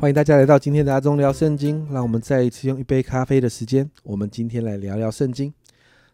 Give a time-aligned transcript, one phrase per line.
[0.00, 1.84] 欢迎大家来到今天的阿忠聊圣经。
[1.90, 5.52] 让我们再一次用一杯咖啡的时间，我们今天来聊聊圣经。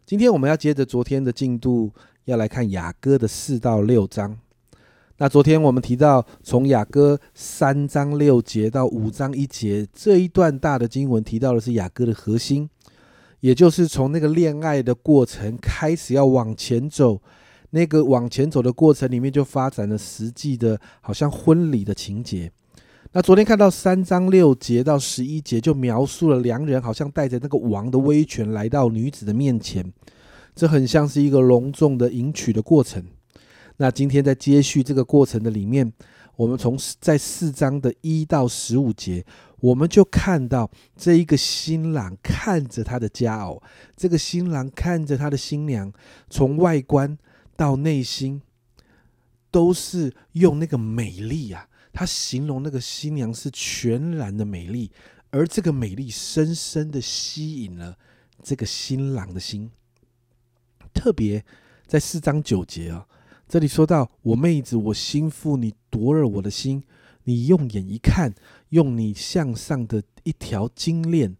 [0.06, 1.92] 今天我们要接着昨天的进度，
[2.24, 4.38] 要来看雅歌的四到六章。
[5.18, 12.70] 那昨天我们提到，从雅歌三章六节到五章一节这一段大的经文，提到的是雅歌的核心，
[13.40, 17.20] 也就是从那个恋爱的过程开始要往前走，
[17.68, 22.50] 那个往前走的过程里面就发展了实际的，好像婚礼的情节。
[23.16, 29.88] 那昨天看到三章六节到十一节，就描述了良人好像带着那个王的威权来到女子的面前，
[30.52, 33.04] 这很像是一个隆重的迎娶的过程。
[33.76, 35.92] 那今天在接续这个过程的里面，
[36.34, 39.24] 我们从在四章的一到十五节，
[39.60, 43.62] 我们就看到这一个新郎看着他的佳偶，
[43.96, 45.92] 这个新郎看着他的新娘，
[46.28, 47.16] 从外观
[47.54, 48.42] 到内心，
[49.54, 51.68] 都是用那个美丽啊。
[51.92, 54.90] 他形容那个新娘是全然的美丽，
[55.30, 57.96] 而这个美丽深深的吸引了
[58.42, 59.70] 这个新郎的心。
[60.92, 61.44] 特别
[61.86, 63.06] 在四章九节啊，
[63.46, 66.82] 这里说到：“我妹子，我心腹，你夺了我的心，
[67.22, 68.34] 你用眼一看，
[68.70, 71.36] 用你向上的一条金链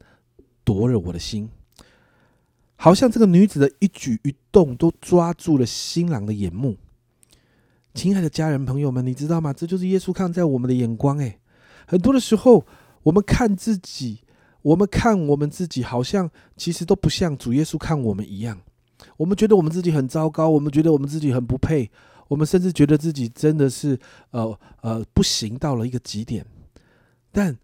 [0.63, 1.51] 夺了我的心。”
[2.79, 6.77] 好像这个女子的一举一动都抓住了新郎的眼目。
[7.95, 9.53] 亲爱的家人朋友们，你知道吗？
[9.53, 11.17] 这就是耶稣看在我们的眼光。
[11.19, 11.39] 诶，
[11.87, 12.67] 很多的时候，
[13.05, 14.21] 我们看自己，
[14.63, 18.61] 我们看我们自己，好像其实都不像主耶稣看我们一样。
[19.17, 21.89] 我们觉得我们自己很糟糕，我们觉得我们自己很不配，
[22.27, 23.99] 我们甚至觉得自己真的是
[24.31, 26.45] 呃呃不行到了一个极点。
[27.31, 27.57] 但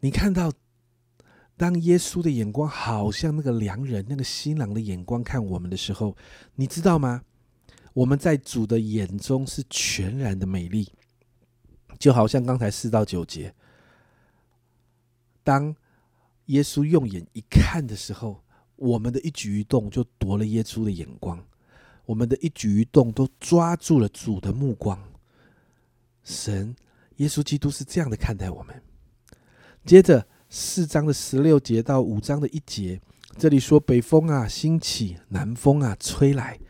[0.00, 0.52] 你看到，
[1.56, 6.14] 当耶稣的眼光好像那个良人、那个新郎的眼光看我们的时候，
[6.56, 7.22] 你知道吗？
[7.96, 10.92] 我们在主的眼中是全然的美丽，
[11.98, 13.54] 就好像刚才四到九节，
[15.42, 15.74] 当
[16.46, 18.42] 耶稣用眼一看的时候，
[18.76, 21.42] 我们的一举一动就夺了耶稣的眼光，
[22.04, 25.02] 我们的一举一动都抓住了主的目光。
[26.22, 26.76] 神
[27.16, 28.82] 耶稣基督是这样的看待我们。
[29.86, 33.00] 接着四章的十六节到五章的一节，
[33.38, 36.60] 这里说：北风啊兴起，南风啊吹来。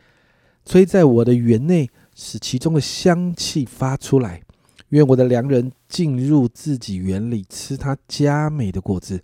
[0.66, 4.43] 吹在我的园内，使其中的香气发出来。
[4.88, 9.22] 愿我的良人进入自己园里，吃他佳美的果子。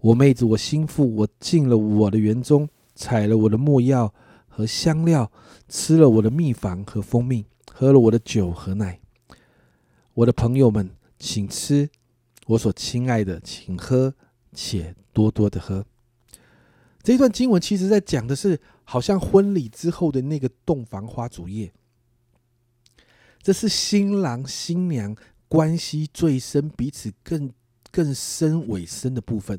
[0.00, 4.12] 我妹子，我心腹，我进了我的园中，采了我的墨药
[4.48, 5.30] 和香料，
[5.68, 8.98] 吃了我的蜜房和蜂蜜，喝了我的酒和奶。
[10.14, 11.86] 我的朋友们，请吃；
[12.48, 14.12] 我所亲爱的，请喝，
[14.52, 15.84] 且多多的喝。
[17.04, 18.58] 这一段经文其实在讲的是。
[18.92, 21.72] 好像婚礼之后的那个洞房花烛夜，
[23.40, 25.16] 这是新郎新娘
[25.48, 27.50] 关系最深、彼此更
[27.90, 29.58] 更深尾深的部分，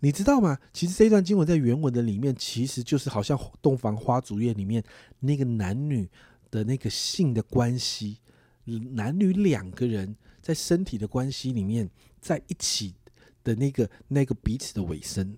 [0.00, 0.58] 你知道吗？
[0.74, 4.84] 其实这段经文在原文的里面，其实就是好像洞房花烛夜里面
[5.20, 6.06] 那个男女
[6.50, 8.18] 的那个性的关系，
[8.66, 11.88] 男女两个人在身体的关系里面
[12.20, 12.94] 在一起
[13.42, 15.34] 的那个那个彼此的尾声。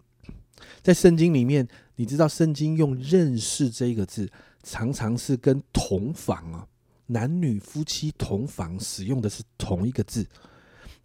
[0.83, 4.31] 在圣经里面，你知道圣经用“认识”这一个字，
[4.63, 6.65] 常常是跟同房啊，
[7.07, 10.25] 男女夫妻同房使用的是同一个字，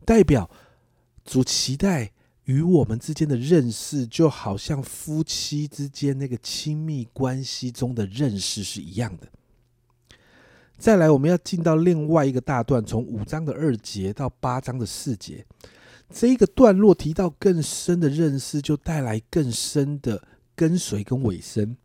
[0.05, 0.47] 代表
[1.25, 2.11] 主期待
[2.43, 9.27] 与我们之间的认识，就好像夫妻之间那个亲密关系中的认识是一样的。
[10.77, 15.43] 再来，我们要进到另外一个大段，从五章的二节到八章的四节。
[16.13, 20.21] 这一个段落提到更深的认识，就带来更深的
[20.55, 21.75] 跟随跟尾声。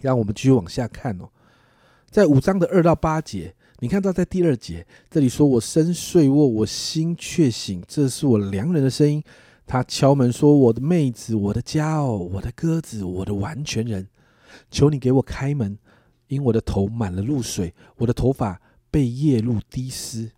[0.00, 1.28] 让我们继续往下看哦，
[2.10, 9.22] 在五章的二到八节，你看到在第二节这里说：“我身睡卧，我心却醒。”这是我良人的声音，
[9.64, 14.08] 他敲门说：“我的妹子，我的家哦，我的鸽子，我的完全人，
[14.72, 15.78] 求你给我开门，
[16.26, 18.60] 因我的头满了露水，我的头发
[18.90, 20.32] 被夜露滴湿。”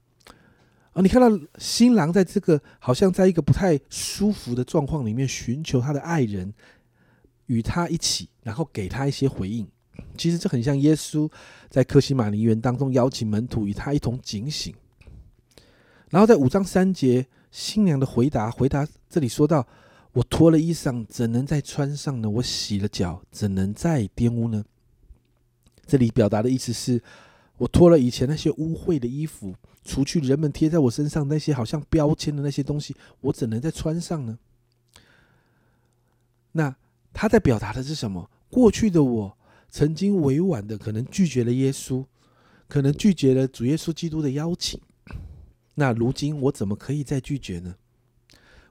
[0.92, 6.52] 啊，你看到新郎在这个好像在一个不太舒服的状况里面，寻求他的爱人
[7.46, 9.66] 与他一起，然后给他一些回应。
[10.16, 11.30] 其实这很像耶稣
[11.68, 14.74] 在克西马尼园当中邀请门徒与他一同警醒。
[16.10, 19.66] 然后在五章三节，新娘的回答，回答这里说到
[20.12, 22.28] ：“我脱了衣裳，怎能再穿上呢？
[22.28, 24.64] 我洗了脚，怎能再玷污呢？”
[25.86, 27.02] 这里表达的意思是。
[27.56, 29.54] 我脱了以前那些污秽的衣服，
[29.84, 34.36] 除去人们贴在我身上那些好像标签的那些东西，我怎能再穿上呢？
[36.50, 36.74] 那
[37.14, 38.28] 他在表达的是什么？
[38.50, 39.38] 过去的我
[39.70, 42.04] 曾经委婉的可能拒绝了耶稣，
[42.68, 44.78] 可能拒绝了主耶稣基督的邀请，
[45.74, 47.76] 那如今我怎么可以再拒绝呢？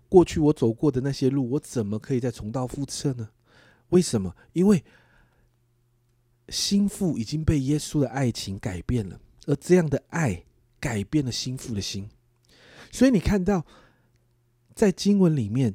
[0.07, 3.29] 过去我走过的那些路，我怎么可以再重蹈覆辙呢？
[3.89, 4.35] 为什么？
[4.53, 4.83] 因为
[6.49, 10.43] 心腹已经被耶稣的爱情改变了，而这样的爱
[10.79, 12.09] 改变了心腹的心。
[12.91, 13.65] 所以你看到，
[14.75, 15.73] 在经文里面，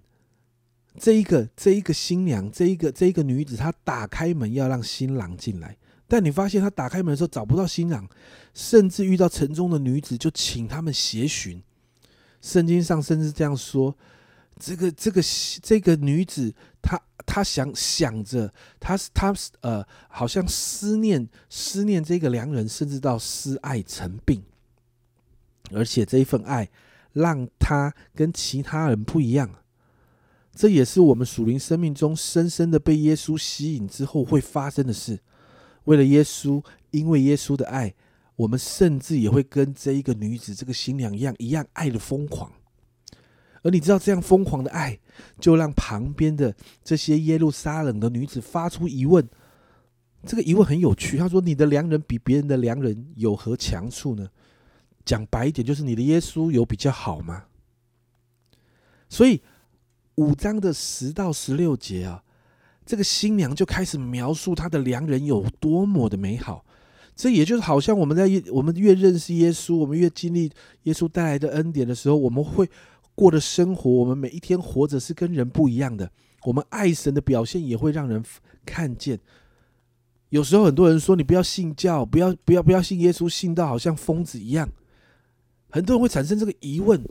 [0.99, 5.77] 这一个这一个新娘，这一个这一个女子，她打开门要让新郎进来。
[6.07, 8.09] 但你发现她打开门的时候找不到新郎，
[8.55, 11.63] 甚至遇到城中的女子，就请他们协寻。
[12.41, 13.97] 圣经上甚至这样说：
[14.59, 15.23] 这个这个
[15.63, 24.43] 这个女子，她她想想着，她她呃，好像思念思念这个良人，甚至到思爱成病。
[25.73, 26.71] 而且这一份爱，
[27.13, 29.51] 让她跟其他人不一样。
[30.59, 35.21] 这也是我们属灵生命中深深的被耶稣吸引之后会发生的事。
[35.85, 36.61] 为了耶稣，
[36.91, 37.95] 因为耶稣的爱，
[38.35, 42.51] 我们甚至也会跟这一个女子、这个新娘一样，一样爱的疯狂。
[43.63, 44.99] 而你知道，这样疯狂的爱，
[45.39, 46.53] 就让旁边的
[46.83, 49.25] 这些耶路撒冷的女子发出疑问。
[50.27, 54.29] 这个疑问很有趣，他说：“你的良人比别人的良人有何强处呢？”
[55.07, 57.45] 讲白一点，就是你的耶稣有比较好吗？
[59.09, 59.41] 所以
[60.19, 62.25] 五章的十到十六节啊。
[62.85, 66.65] 这个新娘就开始描述她的良人有多么的美好，
[67.15, 70.51] 这也就是好像我们在我们越认识耶稣，我们越经历
[70.85, 72.69] 耶稣带来的恩典的时候，我们会
[73.15, 76.11] 过的生活，我们每一天活着是跟人不一样的。
[76.45, 78.25] 我们爱神的表现也会让人
[78.65, 79.21] 看见。
[80.31, 84.69] 有时候很多人说你不要信教，不要不要不要信耶稣，信到好像疯子一样。
[85.69, 87.07] 很多人会产生这个疑问。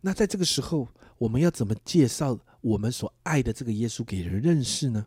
[0.00, 0.88] 那在这个时候，
[1.18, 5.06] 我们要怎么介绍我们所爱的这个耶稣给人认识呢？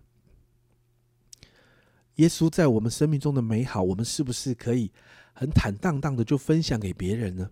[2.16, 4.92] 耶稣在我们生命中的美好，我们是不是可以
[5.34, 7.50] 很坦荡荡的就分享给别人呢？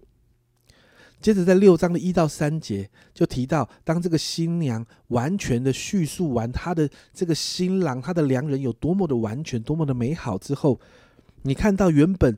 [1.21, 10.79] 接着在六章的一到三节就提到，当这个新娘完全的叙述完她的这个新郎、她的良人有多么的完全、多么的美好之后，
[11.41, 12.37] 你看到原本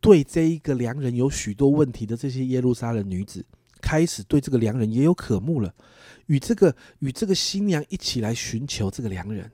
[0.00, 3.44] 对这一个良人有许多问题的这些耶路撒冷女子，
[3.80, 5.74] 开始对这个良人也有渴慕了，
[6.28, 9.50] 与这个与这个新娘一起来寻求这个良人。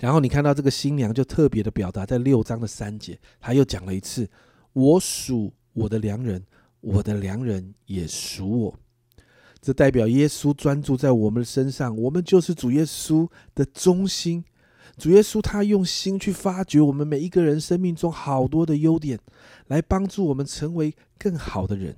[0.00, 4.28] 然后你看到这个新娘就特别的表达，在六章的三节，他又讲了一次
[4.74, 6.44] ：“我属我的良人，
[6.80, 8.78] 我的良人也属我。”
[9.62, 14.44] 这代表耶稣专注在我们身上，我们就是主耶稣的中心。
[14.98, 19.18] 主耶稣他用心去发掘我们每一个人生命中好多的优点，
[19.68, 21.96] 来帮助我们成为更好的人，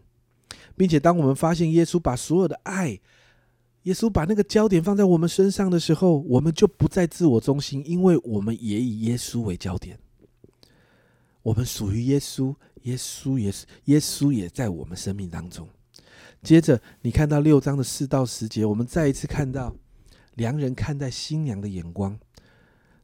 [0.76, 3.00] 并且当我们发现耶稣把所有的爱。
[3.86, 9.96] 耶稣把那个焦点放在我们身上的时候，我们就不再自我中心，因为我们也以耶稣为焦点。
[11.40, 12.52] 我们属于耶稣，
[12.82, 15.68] 耶稣也是，耶稣也在我们生命当中。
[16.42, 19.72] 接着，你看到六章的四到十节，我们再一次看到
[20.34, 22.18] 良人看待新娘的眼光。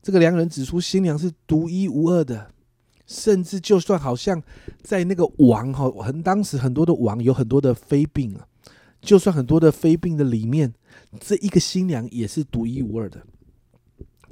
[0.02, 2.50] 这个良人指出，新娘是独一无二的，
[3.06, 4.43] 甚至就算好像
[4.82, 8.49] 在那个王哈，很当时很多的王有很多的妃病啊。
[9.02, 10.72] 就算很多的妃嫔的里面，
[11.20, 13.20] 这一个新娘也是独一无二的。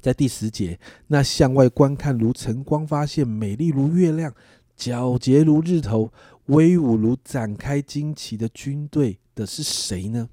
[0.01, 0.79] 在第十节，
[1.09, 4.33] 那向外观看如晨光发现，美丽如月亮，
[4.79, 6.11] 皎洁如日头，
[6.47, 10.31] 威武如展开旌旗的军队的是谁呢？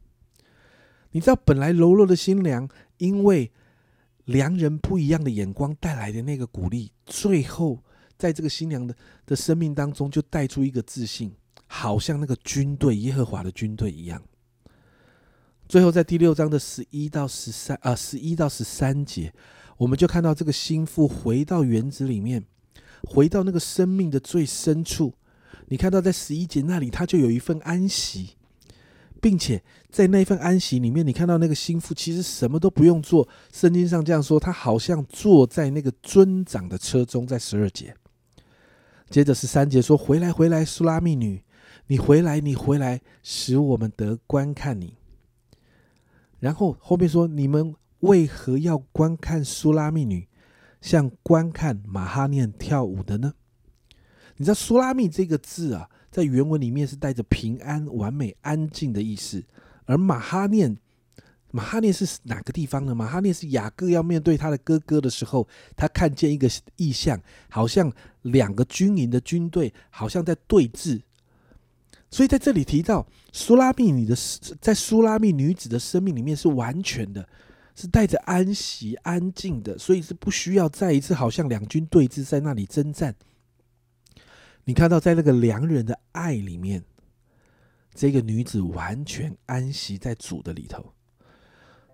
[1.12, 3.51] 你知道，本来柔弱的新娘，因为
[4.25, 7.84] 良人不一样的眼光带来的那个鼓励，最后
[8.17, 11.34] 在这个新娘的的生命当中，就带出一个自信。
[11.68, 14.22] 好像那个军队，耶和华的军队一样。
[15.70, 19.34] 最后，在第六章的十一到十三啊，十一到十三节，
[19.76, 22.46] 我们就看到这个心腹回到园子里面，
[23.04, 25.14] 回到那个生命的最深处。
[25.68, 28.38] 你看到在十一节那里，他就有一份安息，
[29.20, 33.28] 并且在那份安息里面，你看到那个心腹其实什么都不用做。
[33.52, 37.28] 圣经上这样说，他好像坐在那个尊长的车中。
[37.28, 37.94] 在十二节，
[39.10, 41.44] 接着十三节说：“回来，回来，苏拉密女。”
[41.88, 44.96] 你回来，你回来，使我们得观看你。
[46.39, 50.27] 然后后面说：“你们为何要观看苏拉密女，
[50.82, 53.34] 像观看马哈念跳舞的呢？”
[54.38, 59.44] 你知道“苏拉密”这个字啊，在原文里面是带着平安、完美、安静的意思。
[59.86, 60.77] 而马哈念，
[61.51, 62.94] 马哈念是哪个地方呢？
[62.94, 67.91] 马哈念是雅各要面对他的哥哥的时候，他看见一个意象，好像
[68.24, 71.01] 两个军营的军队，好像在对峙。
[72.10, 74.16] 所以在这里提到苏拉密女的，
[74.62, 77.28] 在苏拉密女子的生命里面是完全的，
[77.76, 83.14] 是带着安息、安静的，所以是不需要再一次好像两军对峙在那里征战。
[84.64, 86.84] 你看到在那个良人的爱里面，
[87.94, 90.94] 这个女子完全安息在主的里头。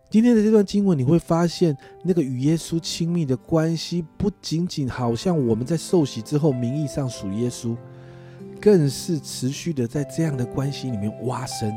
[0.10, 7.76] 今天的这段经文，你会发现，那个与耶稣亲密的关系，不仅仅好像我们在受洗之后名义上属耶稣，
[8.64, 11.74] 更是持续的在这样的关系里面挖深，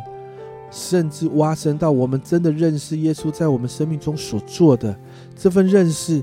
[0.70, 4.96] 甚至挖深到我们真的认识耶稣在我们生命中所做的
[5.34, 6.22] 这份认识，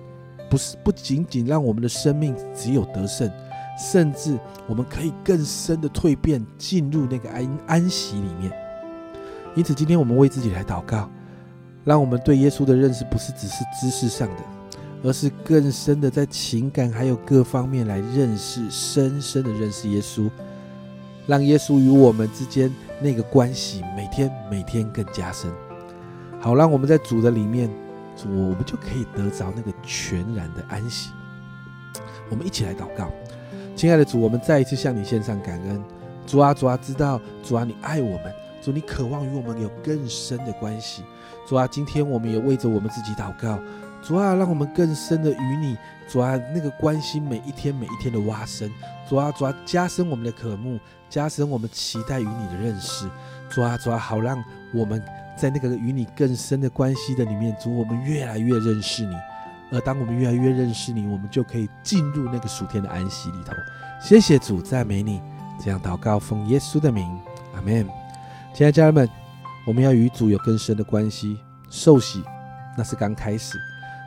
[0.50, 3.30] 不是不仅仅让我们的生命只有得胜，
[3.78, 8.50] 甚至我们可以更深的蜕变，进入那个安安息里面。
[9.56, 11.10] 因此，今天我们为自己来祷告。
[11.84, 14.44] 让我们对耶稣的认识不是只是知识上的，
[15.04, 20.30] 而是更深的在情感还有各方面来认识，深深的认识耶稣，
[21.26, 25.52] 让耶稣与我们之间那个关系每天每天更加深。
[26.40, 27.70] 好，让我们在主的里面，
[28.16, 31.12] 主我们就可以得着那个全然的安息。
[32.30, 33.10] 我们一起来祷告，
[33.76, 35.82] 亲爱的主，我们再一次向你献上感恩。
[36.26, 41.04] 主啊，主啊，知道主啊，你爱我们，主你渴望与我们有更深的关系。
[41.46, 43.60] 主啊，今天我们也为着我们自己祷告。
[44.02, 45.78] 主啊，让我们更深的与你，
[46.10, 48.70] 主啊，那个关心每一天每一天的挖深。
[49.08, 50.78] 主啊，主啊，加深我们的渴慕，
[51.10, 53.10] 加深我们期待与你的认识。
[53.50, 55.02] 主啊，主啊，好让我们
[55.38, 59.16] 在那个与你更深的关系的里面，主，我们越来越认识你。
[59.72, 63.54] 而当我们越来越认识你，我们就可以进入那个属天的安息里头。
[64.02, 65.22] 谢谢主，赞美你。
[65.64, 67.08] 这样祷告，奉耶稣的名，
[67.56, 67.88] 阿门。
[68.54, 69.23] 亲爱的家人们。
[69.66, 71.38] 我们要与主有更深的关系，
[71.70, 72.24] 受喜
[72.78, 73.58] 那是刚开始，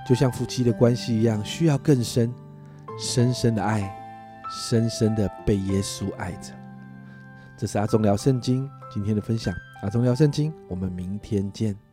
[0.06, 2.32] 就像夫妻的关系一样，需要更深、
[2.98, 3.90] 深深的爱，
[4.50, 6.52] 深深的被耶稣爱着。
[7.56, 11.85] 这是阿忠聊圣经今天的分享，阿忠聊圣经，我们明天见。